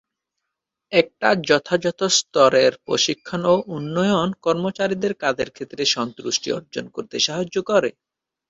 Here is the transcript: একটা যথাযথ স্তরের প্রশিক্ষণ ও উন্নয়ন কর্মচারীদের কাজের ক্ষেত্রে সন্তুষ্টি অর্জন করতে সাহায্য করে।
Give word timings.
একটা 0.91 1.29
যথাযথ 1.47 1.99
স্তরের 2.15 2.73
প্রশিক্ষণ 2.85 3.41
ও 3.45 3.75
উন্নয়ন 3.75 4.29
কর্মচারীদের 4.45 5.13
কাজের 5.23 5.49
ক্ষেত্রে 5.51 5.83
সন্তুষ্টি 5.95 6.49
অর্জন 6.51 6.85
করতে 6.95 7.15
সাহায্য 7.19 7.55
করে। 7.69 7.89